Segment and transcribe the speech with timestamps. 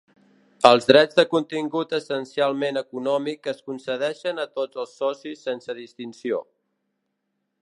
[0.69, 6.45] Els drets de contingut essencialment econòmic es concedeixen a tots els socis sense distinció.